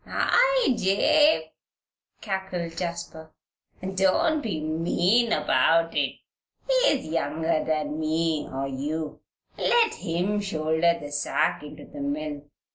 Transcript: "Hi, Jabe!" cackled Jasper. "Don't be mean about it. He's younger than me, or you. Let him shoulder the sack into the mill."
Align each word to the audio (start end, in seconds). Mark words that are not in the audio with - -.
"Hi, 0.07 0.71
Jabe!" 0.75 1.51
cackled 2.21 2.75
Jasper. 2.75 3.29
"Don't 3.83 4.41
be 4.41 4.59
mean 4.59 5.31
about 5.31 5.95
it. 5.95 6.15
He's 6.67 7.05
younger 7.05 7.63
than 7.63 7.99
me, 7.99 8.49
or 8.51 8.67
you. 8.67 9.19
Let 9.59 9.93
him 9.93 10.39
shoulder 10.41 10.97
the 10.99 11.11
sack 11.11 11.61
into 11.61 11.85
the 11.85 12.01
mill." 12.01 12.41